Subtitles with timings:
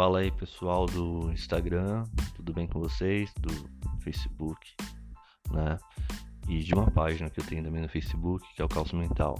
[0.00, 2.04] Fala aí pessoal do Instagram,
[2.34, 3.30] tudo bem com vocês?
[3.34, 3.52] Do
[4.00, 4.74] Facebook,
[5.50, 5.76] né?
[6.48, 9.36] E de uma página que eu tenho também no Facebook, que é o Calço Mental.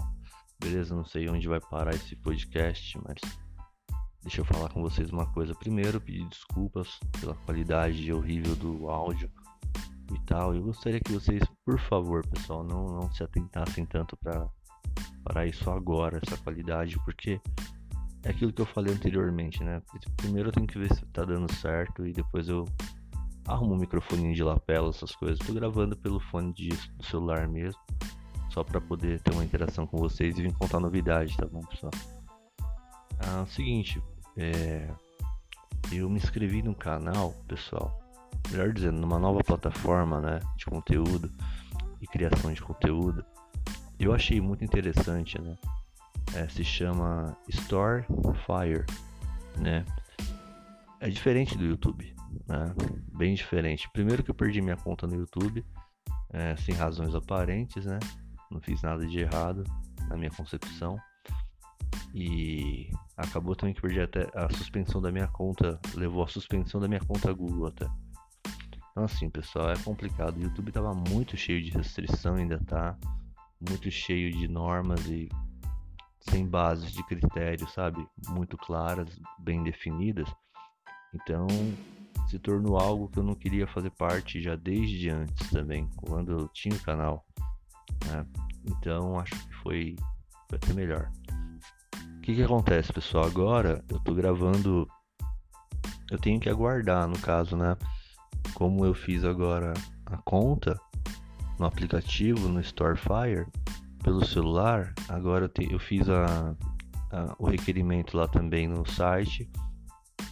[0.63, 0.93] Beleza?
[0.93, 3.19] Não sei onde vai parar esse podcast, mas
[4.21, 5.55] deixa eu falar com vocês uma coisa.
[5.55, 9.31] Primeiro, pedir desculpas pela qualidade horrível do áudio
[10.13, 10.53] e tal.
[10.53, 14.47] Eu gostaria que vocês, por favor, pessoal, não, não se atentassem tanto para
[15.23, 17.41] para isso agora, essa qualidade, porque
[18.23, 19.81] é aquilo que eu falei anteriormente, né?
[20.17, 22.65] Primeiro eu tenho que ver se tá dando certo e depois eu
[23.47, 25.39] arrumo um microfone de lapela, essas coisas.
[25.39, 27.79] Tô gravando pelo fone de, do celular mesmo,
[28.49, 31.91] só para poder ter uma interação com vocês e vir contar novidade, tá bom, pessoal?
[33.19, 34.01] Ah, o seguinte,
[34.37, 34.89] é...
[35.91, 37.99] eu me inscrevi no canal, pessoal,
[38.51, 41.31] melhor dizendo, numa nova plataforma, né, de conteúdo
[41.99, 43.25] e criação de conteúdo.
[43.99, 45.55] Eu achei muito interessante, né?
[46.35, 48.05] É, se chama Store
[48.45, 48.85] Fire,
[49.57, 49.85] né?
[50.99, 52.15] É diferente do YouTube,
[52.47, 52.73] né?
[53.13, 53.89] Bem diferente.
[53.91, 55.65] Primeiro que eu perdi minha conta no YouTube,
[56.31, 57.99] é, sem razões aparentes, né?
[58.49, 59.63] Não fiz nada de errado
[60.07, 60.97] na minha concepção.
[62.13, 66.87] E acabou também que perdi até a suspensão da minha conta, levou a suspensão da
[66.87, 67.87] minha conta Google até.
[68.91, 70.37] Então assim, pessoal, é complicado.
[70.37, 72.97] O YouTube tava muito cheio de restrição, ainda tá
[73.69, 75.29] muito cheio de normas e
[76.29, 80.29] sem bases de critérios, sabe, muito claras, bem definidas.
[81.13, 81.47] Então,
[82.27, 86.47] se tornou algo que eu não queria fazer parte já desde antes também, quando eu
[86.49, 87.25] tinha o canal.
[88.05, 88.25] Né?
[88.65, 89.95] Então, acho que foi,
[90.47, 91.11] foi até melhor.
[92.17, 93.25] O que, que acontece, pessoal?
[93.25, 94.87] Agora eu tô gravando.
[96.09, 97.75] Eu tenho que aguardar, no caso, né?
[98.53, 99.73] Como eu fiz agora
[100.05, 100.79] a conta
[101.57, 103.47] no aplicativo, no Storefire,
[104.03, 106.55] pelo celular, agora eu, te, eu fiz a,
[107.11, 109.49] a, o requerimento lá também no site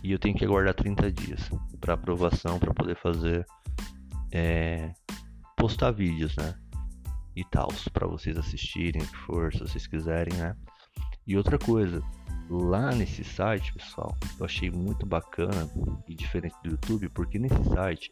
[0.04, 1.50] e eu tenho que aguardar 30 dias
[1.80, 3.46] para aprovação para poder fazer
[4.32, 4.92] é,
[5.58, 6.56] postar vídeos, né?
[7.36, 10.56] E tal, para vocês assistirem, que for, se vocês quiserem, né?
[11.26, 12.02] E outra coisa,
[12.50, 15.70] lá nesse site, pessoal, eu achei muito bacana
[16.08, 18.10] e diferente do YouTube, porque nesse site,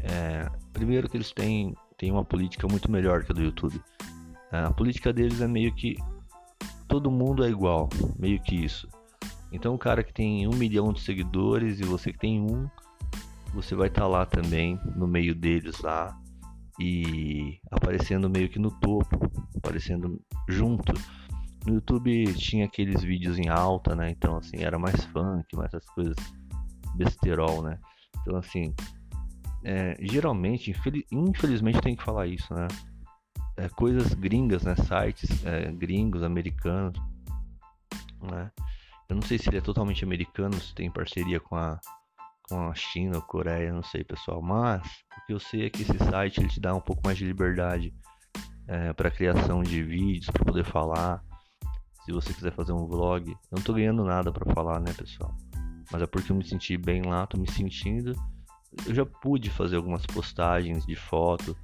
[0.00, 3.80] é, primeiro que eles têm, têm uma política muito melhor que a do YouTube.
[4.62, 5.96] A política deles é meio que
[6.86, 7.88] todo mundo é igual,
[8.18, 8.88] meio que isso.
[9.50, 12.68] Então o cara que tem um milhão de seguidores e você que tem um,
[13.52, 16.16] você vai estar tá lá também no meio deles lá
[16.78, 20.92] e aparecendo meio que no topo, aparecendo junto.
[21.66, 24.10] No YouTube tinha aqueles vídeos em alta, né?
[24.10, 26.16] Então assim, era mais funk, mais essas coisas
[26.96, 27.78] besterol, né?
[28.20, 28.74] Então assim,
[29.64, 30.74] é, geralmente,
[31.12, 32.68] infelizmente tem que falar isso, né?
[33.56, 34.74] É, coisas gringas, né?
[34.76, 37.00] Sites é, gringos, americanos,
[38.22, 38.50] né?
[39.08, 41.78] Eu não sei se ele é totalmente americano, se tem parceria com a,
[42.48, 44.40] com a China ou Coreia, não sei, pessoal.
[44.40, 47.18] Mas o que eu sei é que esse site ele te dá um pouco mais
[47.18, 47.94] de liberdade
[48.66, 51.22] é, para criação de vídeos, para poder falar.
[52.04, 55.34] Se você quiser fazer um vlog, eu não tô ganhando nada para falar, né, pessoal?
[55.90, 58.14] Mas é porque eu me senti bem lá, tô me sentindo.
[58.86, 61.56] Eu já pude fazer algumas postagens de foto,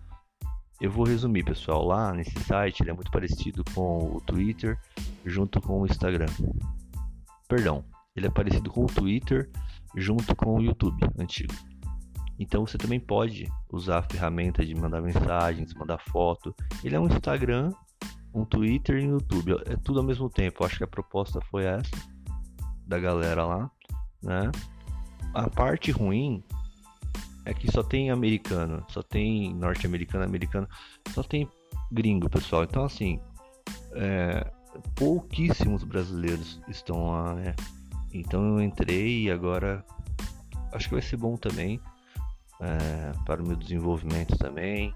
[0.80, 1.84] eu vou resumir, pessoal.
[1.84, 4.78] Lá nesse site ele é muito parecido com o Twitter
[5.24, 6.28] junto com o Instagram.
[7.48, 7.84] Perdão,
[8.16, 9.50] ele é parecido com o Twitter
[9.94, 11.52] junto com o YouTube antigo.
[12.38, 16.54] Então você também pode usar a ferramenta de mandar mensagens, mandar foto.
[16.82, 17.70] Ele é um Instagram,
[18.32, 19.52] um Twitter e um YouTube.
[19.66, 20.64] É tudo ao mesmo tempo.
[20.64, 21.90] Acho que a proposta foi essa
[22.86, 23.70] da galera lá,
[24.22, 24.50] né?
[25.34, 26.42] A parte ruim
[27.44, 30.68] é que só tem americano, só tem norte-americano, americano,
[31.14, 31.48] só tem
[31.90, 32.64] gringo, pessoal.
[32.64, 33.20] Então, assim,
[33.94, 34.50] é,
[34.94, 37.54] pouquíssimos brasileiros estão lá, né?
[38.12, 39.84] Então eu entrei e agora
[40.72, 41.80] acho que vai ser bom também
[42.60, 44.94] é, para o meu desenvolvimento também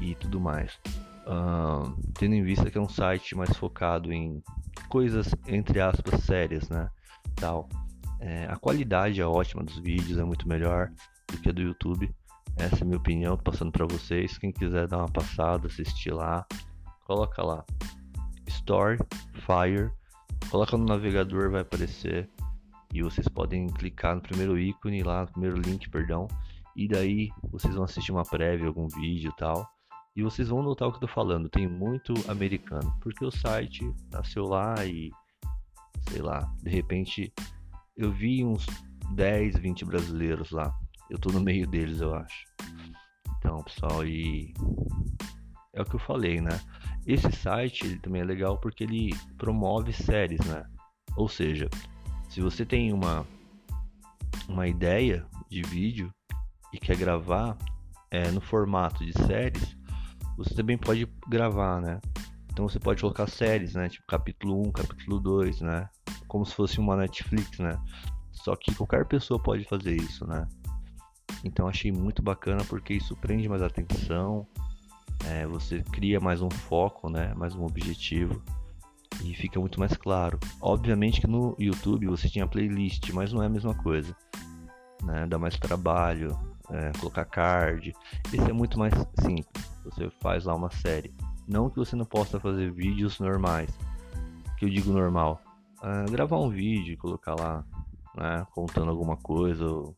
[0.00, 0.78] e tudo mais.
[1.26, 4.42] Uh, tendo em vista que é um site mais focado em
[4.88, 6.90] coisas entre aspas sérias, né?
[7.36, 7.68] Tal.
[8.20, 10.90] É, a qualidade é ótima dos vídeos, é muito melhor
[11.44, 12.10] que a do YouTube.
[12.56, 14.38] Essa é a minha opinião, passando para vocês.
[14.38, 16.46] Quem quiser dar uma passada, assistir lá,
[17.04, 17.62] coloca lá
[18.46, 18.96] Store
[19.34, 19.90] Fire,
[20.50, 22.30] coloca no navegador, vai aparecer
[22.94, 26.26] e vocês podem clicar no primeiro ícone lá, no primeiro link, perdão,
[26.74, 29.68] e daí vocês vão assistir uma prévia, algum vídeo e tal.
[30.16, 33.84] E vocês vão notar o que eu tô falando, tem muito americano, porque o site
[34.10, 35.10] nasceu lá e
[36.08, 37.32] sei lá, de repente
[37.96, 38.64] eu vi uns
[39.14, 40.72] 10, 20 brasileiros lá.
[41.10, 42.44] Eu tô no meio deles, eu acho.
[43.38, 44.54] Então, pessoal, e
[45.74, 46.58] é o que eu falei, né?
[47.06, 50.64] Esse site ele também é legal porque ele promove séries, né?
[51.16, 51.68] Ou seja,
[52.28, 53.24] Se você tem uma,
[54.48, 56.12] uma ideia de vídeo
[56.72, 57.56] e quer gravar
[58.10, 59.76] é, no formato de séries,
[60.36, 62.00] você também pode gravar, né?
[62.50, 63.88] Então você pode colocar séries, né?
[63.88, 65.88] Tipo capítulo 1, capítulo 2, né?
[66.26, 67.78] Como se fosse uma Netflix, né?
[68.32, 70.48] Só que qualquer pessoa pode fazer isso, né?
[71.44, 74.46] Então achei muito bacana porque isso prende mais atenção,
[75.26, 77.32] é, você cria mais um foco, né?
[77.34, 78.42] Mais um objetivo
[79.22, 80.38] e fica muito mais claro.
[80.60, 84.16] Obviamente que no YouTube você tinha playlist, mas não é a mesma coisa.
[85.02, 85.26] Né?
[85.26, 86.38] Dá mais trabalho,
[86.70, 87.94] é, colocar card.
[88.32, 89.70] Esse é muito mais simples.
[89.84, 91.14] Você faz lá uma série.
[91.46, 93.70] Não que você não possa fazer vídeos normais.
[94.56, 95.40] Que eu digo normal.
[95.82, 97.64] É, gravar um vídeo colocar lá,
[98.16, 99.64] né, contando alguma coisa.
[99.66, 99.92] Né,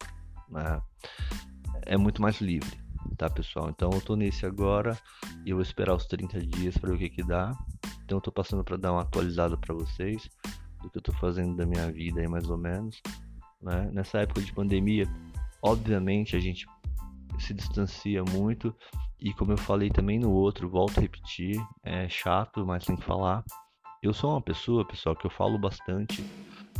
[1.82, 2.78] é muito mais livre,
[3.16, 3.70] tá pessoal?
[3.70, 4.98] Então eu tô nesse agora
[5.44, 7.52] e eu vou esperar os 30 dias para ver o que que dá.
[8.04, 10.28] Então eu tô passando para dar uma atualizada para vocês
[10.82, 13.00] do que eu tô fazendo da minha vida aí mais ou menos,
[13.60, 13.90] né?
[13.92, 15.08] Nessa época de pandemia,
[15.62, 16.66] obviamente a gente
[17.38, 18.74] se distancia muito
[19.18, 23.04] e como eu falei também no outro, volto a repetir, é chato, mas tem que
[23.04, 23.42] falar.
[24.02, 26.22] Eu sou uma pessoa, pessoal, que eu falo bastante,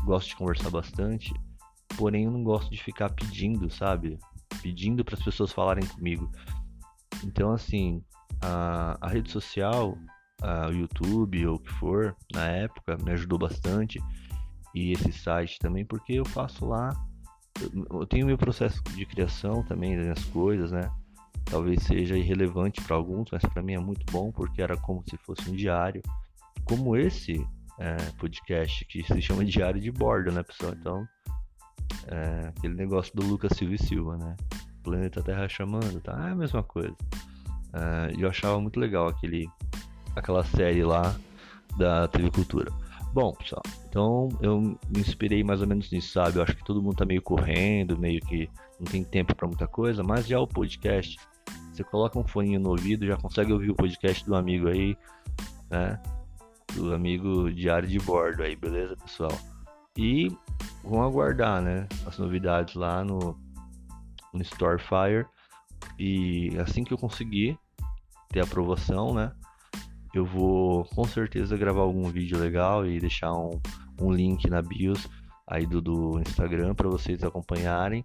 [0.05, 1.35] gosto de conversar bastante,
[1.97, 4.19] porém eu não gosto de ficar pedindo, sabe?
[4.63, 6.31] Pedindo para as pessoas falarem comigo.
[7.25, 8.03] Então, assim,
[8.41, 9.97] a, a rede social
[10.69, 14.01] o YouTube ou o que for, na época, me ajudou bastante.
[14.75, 16.95] E esse site também, porque eu faço lá.
[17.61, 20.91] Eu, eu tenho meu processo de criação também das coisas, né?
[21.47, 25.17] Talvez seja irrelevante para alguns, mas para mim é muito bom porque era como se
[25.19, 26.03] fosse um diário.
[26.65, 27.47] Como esse
[27.79, 30.75] é, podcast que se chama Diário de Bordo, né, pessoal?
[30.79, 31.07] Então,
[32.09, 34.37] é, aquele negócio do Lucas Silva e Silva, né?
[34.83, 36.13] Planeta Terra chamando, tá?
[36.29, 36.95] É a mesma coisa.
[37.73, 39.49] É, eu achava muito legal aquele
[40.15, 41.15] aquela série lá
[41.77, 42.73] da TV Cultura.
[43.13, 46.39] Bom, pessoal, então eu me inspirei mais ou menos nisso, sabe?
[46.39, 48.49] Eu acho que todo mundo tá meio correndo, meio que
[48.79, 51.17] não tem tempo para muita coisa, mas já o podcast,
[51.73, 54.97] você coloca um fone no ouvido, já consegue ouvir o podcast do amigo aí,
[55.71, 56.01] né?
[56.75, 59.33] Do amigo diário de bordo aí, beleza, pessoal?
[59.97, 60.29] E
[60.85, 61.89] vão aguardar, né?
[62.07, 63.39] As novidades lá no,
[64.33, 65.27] no Storefire.
[65.99, 67.59] E assim que eu conseguir
[68.29, 69.33] ter aprovação, né?
[70.19, 73.61] eu vou com certeza gravar algum vídeo legal e deixar um,
[74.01, 75.07] um link na bios
[75.47, 78.05] aí do, do Instagram para vocês acompanharem,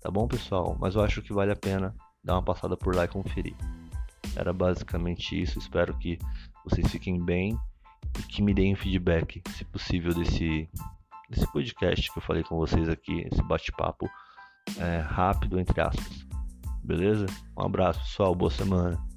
[0.00, 0.76] tá bom pessoal?
[0.80, 3.54] Mas eu acho que vale a pena dar uma passada por lá e conferir.
[4.34, 6.18] Era basicamente isso, espero que
[6.64, 7.56] vocês fiquem bem
[8.18, 10.68] e que me deem feedback, se possível, desse,
[11.32, 14.08] desse podcast que eu falei com vocês aqui, esse bate-papo
[14.78, 16.26] é, rápido, entre aspas.
[16.84, 17.26] Beleza?
[17.56, 19.11] Um abraço pessoal, boa semana.